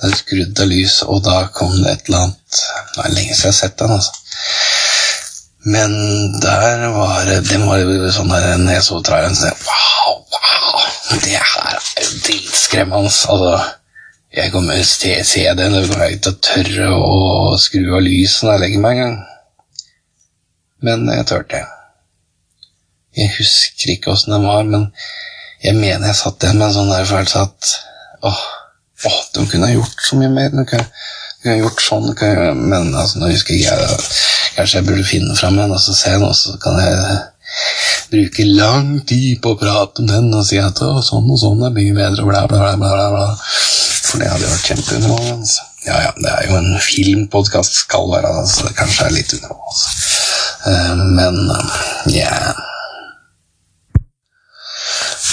[0.00, 2.60] Der skrudde lyset, og da kom det et eller annet
[2.94, 4.12] Det er lenge siden jeg har sett den, altså.
[5.64, 5.92] Men
[6.40, 10.86] der var det var sånn der når jeg så traileren, så jeg Wow, wow!
[11.20, 13.10] Det her er jo dritskremmende.
[13.10, 13.58] Altså,
[14.32, 18.04] jeg kommer til å se det, og kommer ikke til å tørre å skru av
[18.06, 19.18] lyset når jeg legger meg engang.
[20.86, 21.64] Men jeg turte.
[23.18, 24.88] Jeg husker ikke åssen den var, men
[25.60, 27.72] jeg mener jeg satt igjen med en sånn der følelse at
[28.30, 28.44] åh,
[29.10, 30.54] åh, de kunne ha gjort så mye mer.
[30.54, 30.86] De kunne,
[31.40, 33.98] kunne ha gjort sånn, Jeg, men altså, nå husker jeg ikke
[34.56, 37.18] Kanskje jeg burde finne fram en og så se den, og så kan jeg
[38.10, 41.62] bruke lang tid på å prate om den og si at å, sånn og sånn
[41.66, 43.06] er mye bedre, og bla, bla, bla.
[43.14, 43.28] bla.
[44.10, 45.36] For det hadde vært kjempeunderholdende.
[45.38, 45.66] Altså.
[45.86, 49.70] Ja, ja, det er jo en filmpodkast skal være, så det kanskje er litt underholdende.
[49.70, 50.18] Altså.
[50.60, 51.38] Uh, men
[52.12, 52.66] ja yeah.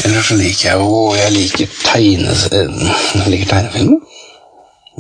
[0.06, 2.36] Ellers så liker jeg jo Jeg liker tegne...
[2.52, 4.17] Jeg liker tegnefilmer.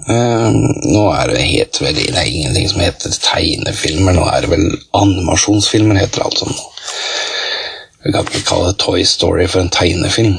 [0.05, 0.53] Uh,
[0.85, 4.13] nå er det helt vel Det er ingenting som heter tegnefilmer.
[4.13, 6.57] Nå er det vel animasjonsfilmer, heter det alt nå.
[8.05, 10.37] Vi kan ikke kalle det Toy Story for en tegnefilm.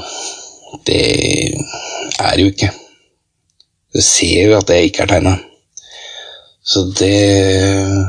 [0.86, 1.02] Det
[2.20, 2.70] er det jo ikke.
[3.94, 5.34] Du ser jo at det ikke er tegna.
[6.62, 8.06] Så det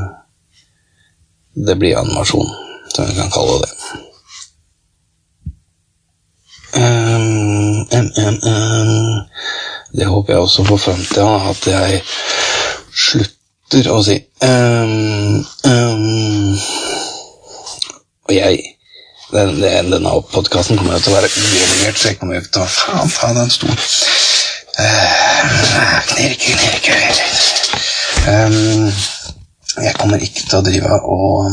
[1.67, 2.47] Det blir animasjon,
[2.95, 3.71] som vi kan kalle det.
[6.73, 9.25] Um, um, um, um.
[9.91, 12.01] Det håper jeg også for framtida, at jeg
[12.93, 16.57] slutter å si um, um.
[18.29, 18.59] Og jeg
[19.31, 22.53] den, den, Denne podkasten kommer jo til å være uredigert, så jeg kommer jo ikke
[22.55, 23.75] til å Faen, faen, den sto uh,
[26.09, 26.95] Knirke, knirke
[28.29, 28.89] um,
[29.85, 31.45] Jeg kommer ikke til å drive og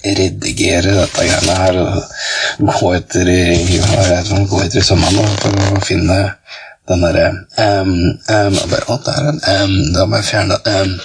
[0.00, 3.80] redigere dette greiene her og gå etter i,
[4.48, 6.16] gå etter i sømmene for å finne
[6.90, 7.26] den derre
[7.80, 7.92] um,
[8.34, 8.56] um,
[8.90, 10.96] Å, der er en um, Da må jeg fjerne um.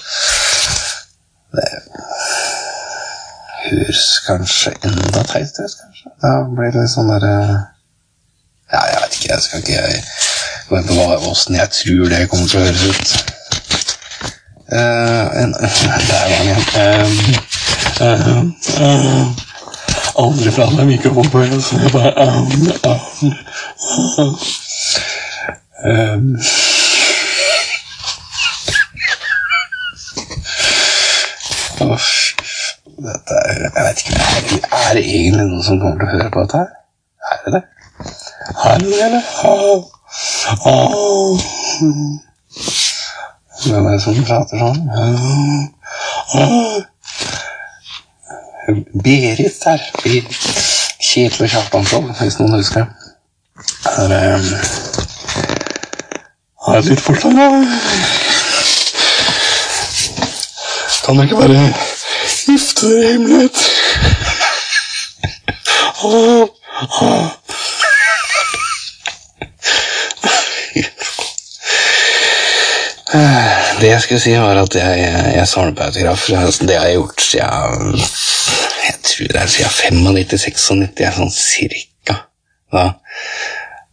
[1.56, 1.67] Det
[3.65, 6.12] Hurs kanskje enda teitere, kanskje.
[6.21, 7.36] Da blir det litt sånn derre
[8.74, 9.32] Ja, jeg vet ikke.
[9.32, 9.82] Jeg skal ikke
[10.69, 13.08] gå inn på åssen jeg tror det kommer til å høres ut.
[14.65, 15.52] Uh, en,
[16.10, 16.63] der var den igjen.
[16.82, 17.15] Um,
[18.02, 18.10] uh,
[18.82, 19.26] uh,
[20.26, 21.63] aldri fra deg mikrofon på øyet,
[25.86, 26.38] um.
[31.82, 32.00] Oh,
[33.06, 34.19] dette er, jeg vet ikke,
[34.71, 36.71] er, det egentlig noen som kommer til å høre på dette her?
[37.32, 37.63] Er det det?
[38.65, 39.24] Er det det, eller?
[39.43, 39.84] Oh.
[40.65, 41.39] Oh.
[43.65, 44.82] Hvem er det som prater sånn?
[44.89, 45.63] Oh.
[46.39, 46.82] Oh.
[49.04, 49.89] Berit der.
[50.02, 50.39] Berit.
[51.06, 52.89] Kjetil Kjartansson, hvis noen husker det.
[53.86, 54.50] Um,
[56.65, 57.47] har jeg et lite forslag, da.
[61.06, 61.73] Kan dere ikke bare
[62.47, 63.58] gifte dere i hemmelighet?
[73.82, 74.99] Det jeg skulle si, var at jeg,
[75.36, 76.39] jeg samler på autografer.
[76.39, 77.97] Altså, det har jeg gjort siden
[78.86, 80.58] Jeg tror det er siden 95-96,
[81.17, 82.15] sånn cirka.
[82.73, 82.89] Da.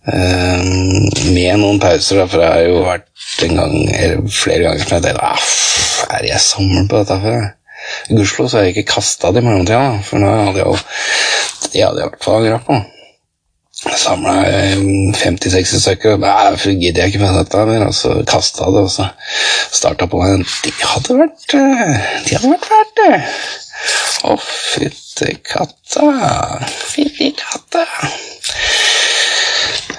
[0.02, 4.80] Um, med noen pauser, da, for jeg har jo vært en gang, eller flere ganger
[4.82, 7.44] som jeg tenkte Hva Er det jeg samler på dette for?
[8.08, 10.74] Gudskjelov så har jeg ikke kasta det i mellomtida, for nå hadde jeg jo
[11.68, 12.80] Det hadde jeg i hvert fall angra på.
[14.02, 14.34] Samla
[15.18, 18.90] 50-60 stykker, og så gidder jeg ikke med dette mer, og så kasta det, og
[18.90, 19.06] så
[19.70, 23.22] starta på en De hadde vært De hadde vært verdt det!
[24.26, 26.10] Å, fytti katta.
[26.90, 27.86] Fytti katta.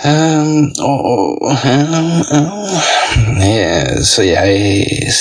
[0.04, 5.13] Og, um, um, så jeg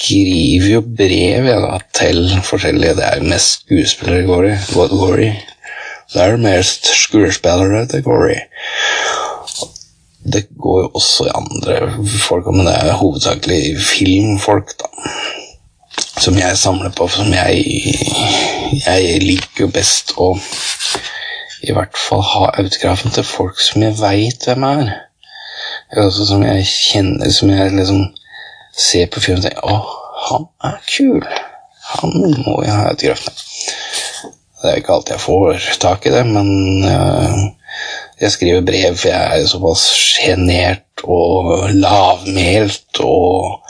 [0.00, 4.26] skriver jo brev jeg, da, til forskjellige Det er mest skuespillere i.
[4.74, 5.30] Går i.
[6.12, 8.38] Det er mest skuespillere det går i.
[10.32, 11.92] Det går jo også i andre
[12.28, 14.88] folk, men det er hovedsakelig filmfolk, da.
[16.20, 17.64] Som jeg samler på, som jeg
[18.86, 20.34] Jeg liker jo best å
[21.62, 24.90] i hvert fall ha autografen til folk som jeg veit hvem er.
[26.00, 28.04] Også som jeg kjenner, som jeg liksom
[28.76, 29.78] ser på film og tenker Å,
[30.28, 31.24] han er kul.
[31.90, 32.14] Han
[32.46, 33.46] må jeg ha autografen til.
[34.60, 36.48] Det er ikke alltid jeg får tak i det, men
[36.84, 37.38] uh,
[38.20, 43.62] jeg skriver brev, for jeg er såpass sjenert og lavmælt og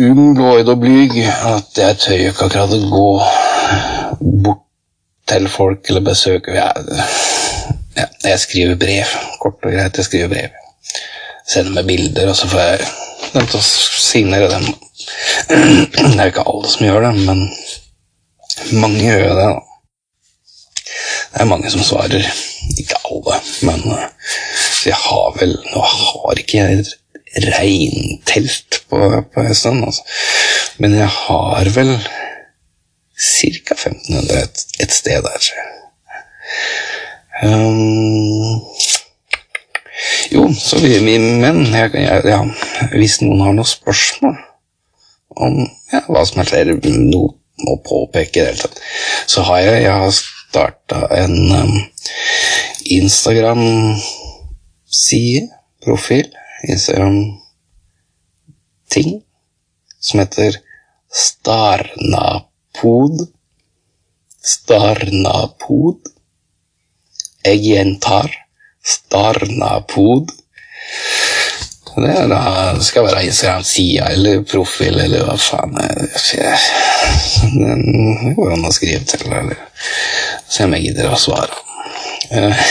[0.00, 3.08] ungløyd og blyg at jeg tør ikke akkurat å gå
[4.46, 4.64] bort
[5.32, 6.68] til folk eller besøker ja,
[7.96, 9.16] ja, jeg skriver brev.
[9.40, 10.60] Kort og greit, jeg skriver brev.
[11.48, 12.86] Sender meg bilder, og så får jeg
[13.32, 14.68] dem til å signere dem.
[15.48, 17.44] Det er jo ikke alle som gjør det, men
[18.78, 19.36] mange gjør det.
[19.42, 19.52] da.
[21.32, 22.26] Det er mange som svarer.
[22.78, 23.80] Ikke alle, men
[24.86, 26.84] jeg har vel Nå har ikke jeg
[27.56, 28.98] reintelt på,
[29.32, 30.02] på stund, altså.
[30.84, 31.94] men jeg har vel
[33.22, 33.74] ca.
[33.74, 35.42] 1500 et, et, sted der.
[37.42, 38.60] Um,
[40.32, 42.44] jo, så vi, vi Men jeg, jeg, ja,
[42.94, 44.36] hvis noen har noen spørsmål
[45.42, 45.54] om
[45.92, 47.28] ja, hva som helst, eller noe
[47.68, 48.76] å påpeke i det hele tatt,
[49.30, 50.12] så har jeg, jeg
[50.52, 51.76] starta en um,
[52.98, 55.48] Instagram-side,
[55.84, 56.26] profil,
[56.68, 59.10] Instagram-ting,
[60.02, 60.50] som heter
[62.72, 63.28] Starnapod.
[64.42, 65.98] Starnapod.
[67.44, 68.30] Jeg gjentar
[68.84, 70.30] Starnapod.
[71.96, 75.76] Det, da, skal være Instagram-sida eller profil eller hva faen
[77.52, 79.28] Det går an å skrive til.
[79.28, 79.60] Eller
[80.48, 81.52] Se om jeg gidder å svare.
[82.32, 82.64] Eh,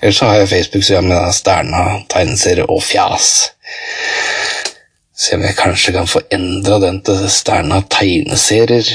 [0.00, 3.50] ellers har jeg Facebook-sida med Sterna tegneserier og fjas.
[5.18, 8.86] Se om jeg kanskje kan få endra den til Sterna tegneserier,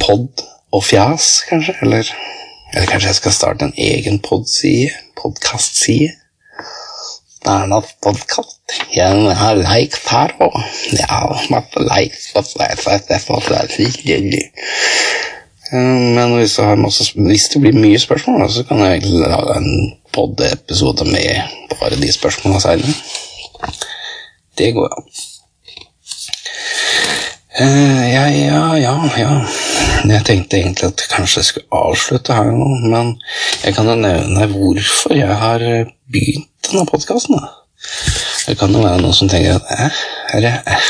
[0.00, 1.76] pod og fjas, kanskje?
[1.82, 2.08] Eller,
[2.74, 4.90] eller kanskje jeg skal starte en egen pod-side?
[5.20, 6.12] Podkast-side?
[7.66, 8.60] noe podkast.
[8.94, 10.58] Jeg har like her òg.
[10.94, 12.30] Ja, masse likes.
[15.72, 21.42] Men hvis masse, hvis det blir mye spørsmål, så kan jeg lage en pod-episode med
[21.80, 22.94] bare de spørsmålene seinere.
[24.58, 25.08] Det går an.
[25.08, 25.31] Ja,
[27.58, 28.26] ja,
[28.76, 29.32] ja, ja.
[30.08, 33.16] Jeg tenkte egentlig at jeg kanskje skulle avslutte her nå, men
[33.64, 35.64] jeg kan jo nevne hvorfor jeg har
[36.12, 37.36] begynt denne podkasten.
[38.46, 40.00] Det kan jo være noen som tenker at eh,
[40.32, 40.88] er det eh,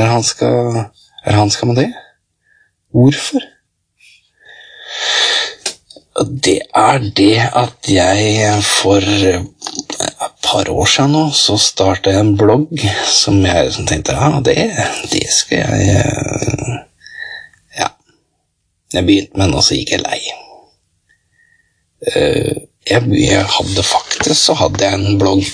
[0.00, 0.86] er han skal
[1.24, 1.88] er han med det?
[2.90, 3.40] Hvorfor?
[6.44, 9.00] Det er det at jeg for
[9.70, 14.40] et par år siden nå så starta jeg en blogg som jeg liksom tenkte ja,
[14.44, 14.56] det,
[15.12, 15.80] det skal jeg
[17.78, 17.88] Ja.
[18.92, 20.20] Jeg begynte med den, og så gikk jeg lei.
[22.10, 22.56] Uh,
[22.88, 25.44] jeg, jeg, hadde faktisk så hadde jeg en blogg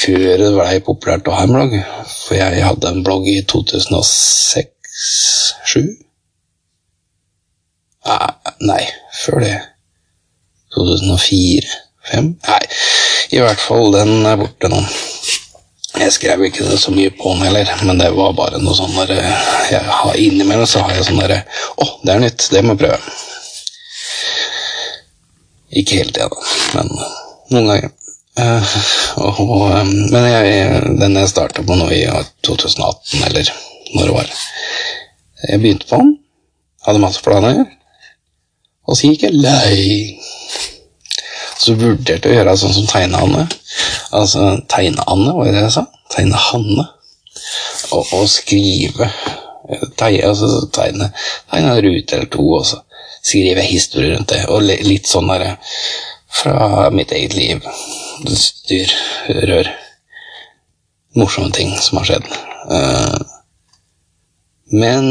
[0.00, 1.72] før det blei populært å ha en blogg.
[2.26, 5.96] For jeg hadde en blogg i 2006-2007.
[8.06, 8.32] Ah,
[8.64, 8.84] nei,
[9.24, 9.58] før det.
[10.76, 12.24] 2004-2005?
[12.46, 12.64] Nei,
[13.30, 14.80] i hvert fall, den er borte nå.
[16.00, 19.10] Jeg skrev ikke så mye på den heller, men det var bare noe sånn der
[19.70, 22.76] jeg har Innimellom så har jeg sånn derre Å, oh, det er nytt, det må
[22.76, 23.16] jeg prøve.
[25.80, 26.46] Ikke hele tida, da,
[26.78, 26.92] men
[27.50, 27.96] noen ganger.
[28.40, 28.74] Uh,
[29.26, 32.04] og, um, men jeg, den jeg starta på nå i
[32.46, 33.50] 2018, eller
[33.90, 34.30] når det var
[35.48, 36.14] Jeg begynte på den,
[36.86, 37.64] hadde masse planer,
[38.86, 39.80] og så gikk jeg lei.
[41.60, 43.44] Så vurderte jeg å gjøre sånn som Tegne-Anne.
[44.16, 45.84] Altså Tegne-Anne, hva er det jeg sa?
[46.14, 46.86] Tegne-Hanne.
[47.90, 49.10] Og, og, skrive
[49.98, 51.10] tegne, altså, tegne,
[51.50, 52.80] tegne en rute eller to, og så
[53.22, 54.44] skrive historier rundt det.
[54.48, 55.56] Og litt sånn derre
[56.30, 57.66] fra mitt eget liv.
[58.30, 58.94] Styr,
[59.50, 59.70] rør.
[61.18, 62.26] Morsomme ting som har skjedd.
[62.70, 63.18] Uh,
[64.70, 65.06] men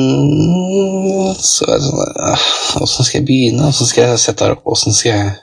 [1.36, 3.68] så er det sånn Åssen skal jeg begynne?
[3.68, 4.64] Åssen skal jeg sette her opp?
[4.72, 5.34] Åssen skal jeg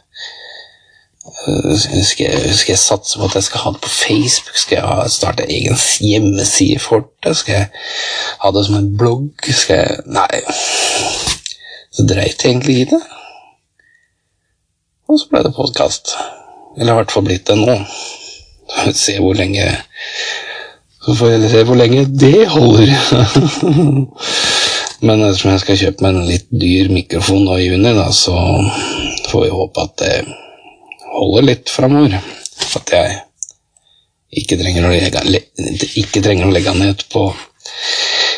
[1.77, 4.57] skal jeg, skal jeg, satse på at jeg skal ha det på Facebook?
[4.59, 7.37] Skal jeg starte egen hjemmeside for det?
[7.37, 7.69] Skal jeg
[8.43, 9.31] ha det som en blogg?
[9.51, 10.41] Skal jeg Nei.
[11.97, 13.01] Så dreit jeg egentlig i det.
[15.09, 16.17] Og så ble det podkast.
[16.77, 17.77] Eller i hvert fall blitt det nå.
[18.93, 19.63] Se hvor lenge
[21.07, 22.91] Så får jeg se hvor lenge det holder.
[25.07, 28.35] Men ettersom jeg skal kjøpe meg en litt dyr mikrofon nå i juni, da, så
[29.31, 30.15] får vi håpe at det
[31.17, 32.19] holder litt framover.
[32.77, 33.21] At jeg
[34.43, 35.23] ikke trenger, legge,
[36.03, 37.29] ikke trenger å legge den ut på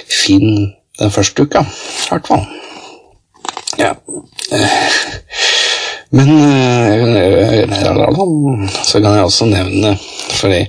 [0.09, 2.45] Finn den første uka, i hvert fall.
[3.79, 3.93] Ja.
[6.11, 6.31] Men
[8.83, 9.93] så kan jeg også nevne,
[10.41, 10.63] fordi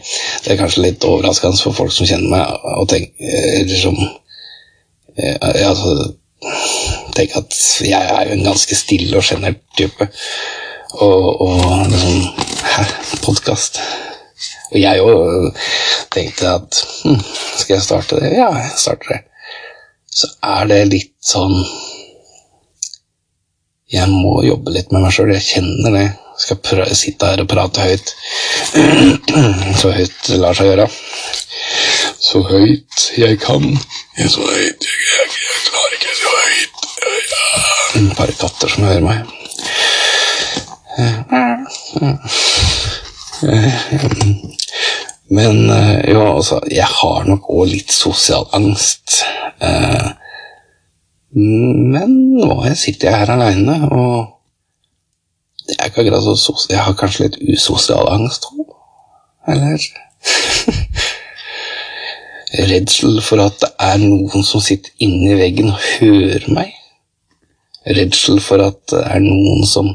[0.43, 3.97] det er kanskje litt overraskende for folk som kjenner meg, og tenker som
[5.19, 5.95] altså,
[7.15, 10.09] tenker at jeg er jo en ganske stille og sjenert type.
[10.89, 12.21] Og, og liksom
[12.63, 12.83] Hæ,
[13.21, 13.79] podkast?
[14.71, 15.55] Og jeg òg
[16.13, 17.19] tenkte at hm,
[17.57, 18.31] skal jeg starte det?
[18.37, 19.19] Ja, jeg starter det.
[20.09, 21.55] Så er det litt sånn
[23.89, 25.31] jeg må jobbe litt med meg sjøl.
[25.33, 26.07] Jeg kjenner det.
[26.39, 28.11] Skal prøve, sitte her og prate høyt.
[29.81, 30.85] Så høyt det lar seg gjøre.
[32.21, 33.65] Så høyt jeg kan.
[34.19, 36.87] Så høyt jeg, jeg, jeg klarer ikke så høyt.
[37.97, 39.48] Et par katter som hører meg.
[45.29, 45.57] Men
[46.09, 49.21] jo, altså Jeg har nok òg litt sosial angst.
[49.61, 50.09] Eh,
[51.29, 54.39] men nå sitter jeg her aleine, og
[55.69, 58.65] det er ikke så Jeg har kanskje litt usosial angst tro.
[59.47, 59.77] eller
[62.69, 66.73] Redsel for at det er noen som sitter inni veggen og hører meg.
[67.85, 69.91] Redsel for at det er noen som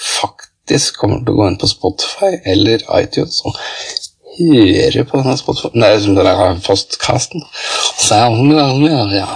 [0.00, 3.58] faktisk kommer til å gå inn på Spotify eller iTunes og
[4.38, 7.42] høre på denne Spotify Nei, som dere postkasten.
[9.16, 9.26] Ja.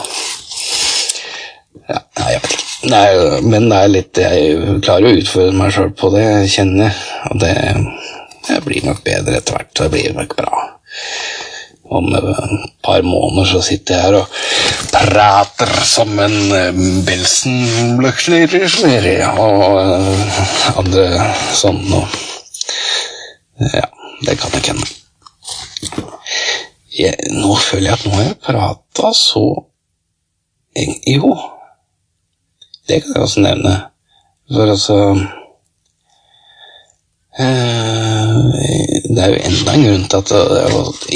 [1.84, 2.00] Ja,
[2.30, 2.60] jeg vet ikke.
[2.84, 6.96] Nei, men det er litt Jeg klarer å utfordre meg sjøl på det, kjenner jeg.
[7.30, 7.52] Og det,
[8.48, 9.72] det, blir nok bedre etter hvert.
[9.78, 10.64] Det blir nok bra.
[11.84, 12.24] Om et
[12.82, 14.26] par måneder så sitter jeg her og
[14.94, 18.54] prater som en eh, Belsen-bløksler
[19.36, 20.38] og eh,
[20.80, 21.04] andre
[21.56, 22.20] sånn og
[23.60, 23.86] Ja,
[24.26, 24.88] det kan ikke hende.
[27.34, 29.44] Nå føler jeg at nå har jeg prata så
[31.06, 31.30] Jo,
[32.88, 33.74] det kan jeg også nevne.
[34.50, 34.96] For altså
[37.34, 40.30] det er jo enda en grunn til at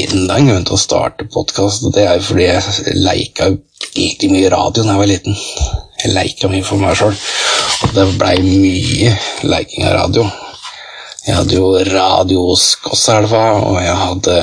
[0.03, 1.87] enda en grunn til å starte podkast.
[1.95, 3.53] Det er jo fordi jeg leika
[3.93, 5.39] egentlig mye radio da jeg var liten.
[6.03, 7.14] Jeg leika mye for meg sjøl,
[7.87, 9.14] og det blei mye
[9.47, 10.27] leiking av radio.
[11.27, 14.37] Jeg hadde jo Radio Skosselva, og jeg hadde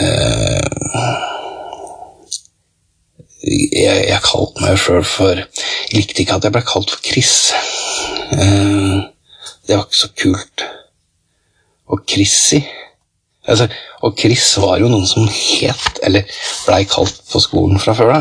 [0.00, 0.68] øh,
[3.44, 7.34] jeg, jeg kalte meg sjøl for Jeg likte ikke at jeg ble kalt for Chris.
[8.32, 9.02] Eh,
[9.66, 10.64] det var ikke så kult.
[11.92, 12.60] Og Chrissy
[13.44, 13.68] altså,
[14.02, 16.28] Og Chris var jo noen som het, eller
[16.66, 18.14] blei kalt på skolen fra før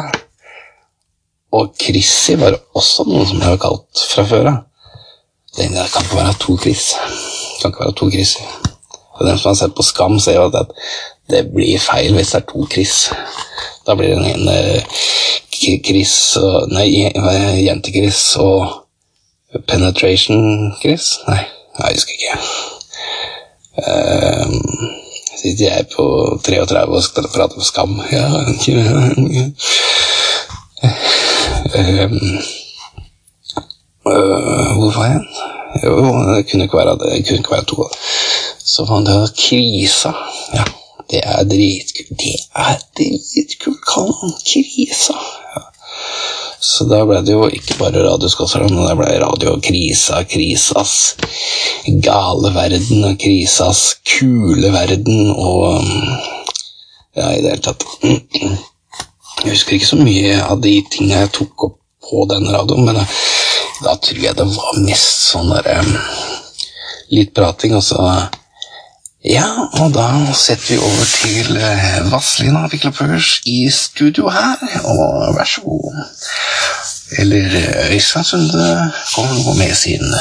[0.00, 0.18] av.
[1.56, 4.58] Og Chrissy var også noen som ble kalt fra før av.
[5.56, 6.92] Det kan ikke være to Chris.
[6.94, 8.36] Det kan ikke være to Chris.
[9.18, 10.70] Og den som har sett på Skam, ser jo at
[11.30, 13.10] det blir feil hvis det er to Chris.
[13.86, 14.84] Da blir den ene
[15.60, 16.86] Chris og Nei,
[17.66, 18.79] jente-Chris og
[19.66, 21.18] Penetration, Chris?
[21.26, 21.42] Nei,
[21.78, 22.38] jeg husker ikke.
[23.80, 24.54] Um,
[25.42, 26.04] sitter jeg på
[26.44, 27.96] 33 og skal prate om skam.
[28.12, 28.44] Ja, um,
[34.06, 35.20] uh, hvor var jeg?
[35.84, 35.96] Jo,
[36.34, 37.88] det kunne ikke være, det kunne ikke være to.
[38.64, 40.12] Så det var Krisa.
[40.54, 40.64] Ja,
[41.10, 42.18] det er dritkult.
[42.22, 44.14] Det er dritkult, kall
[44.46, 45.18] Krisa.
[45.56, 45.62] Ja.
[46.60, 51.14] Så da ble det jo ikke bare Radioskosser, men det ble Radiokrisa, Krisas
[52.04, 55.80] gale verden, og Krisas kule verden, og
[57.16, 57.82] Ja, i det hele tatt.
[59.40, 63.00] Jeg husker ikke så mye av de tingene jeg tok opp på den radioen, men
[63.82, 65.80] da tror jeg det var mest sånn derre
[67.10, 68.04] Litt prating, og så
[69.24, 75.44] ja, og da setter vi over til eh, Vazelina Wiklopørs i studio her, og vær
[75.44, 75.98] så god.
[77.18, 80.14] Eller eh, Øystein Sunde kommer nå med sin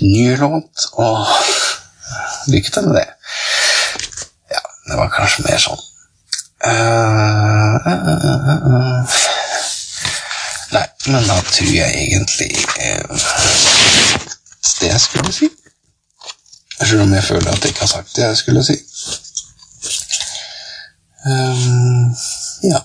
[0.00, 1.26] nye låt, og
[2.46, 3.06] lykke til med det.
[4.50, 5.82] Ja, det var kanskje mer sånn
[6.66, 7.96] uh, uh,
[8.66, 9.16] uh,
[10.74, 12.50] Nei, men da tror jeg egentlig
[14.80, 15.52] det jeg skulle si.
[16.86, 18.76] Selv om jeg føler at jeg ikke har sagt det jeg skulle si.
[21.26, 22.14] Um,
[22.62, 22.80] ja.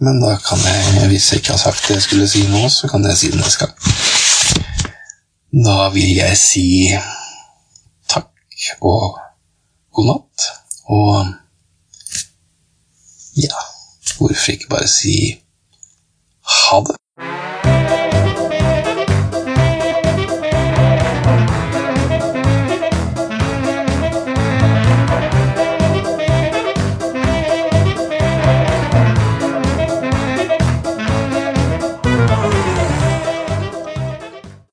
[0.00, 2.88] Men da kan jeg, hvis jeg ikke har sagt det jeg skulle si nå, så
[2.88, 3.74] kan jeg si det neste gang.
[5.66, 6.68] Da vil jeg si
[8.08, 8.30] takk
[8.80, 9.18] og
[9.92, 10.46] god natt.
[10.84, 11.34] Og
[13.42, 13.66] ja,
[14.18, 15.16] hvorfor ikke bare si
[16.46, 16.96] ha det?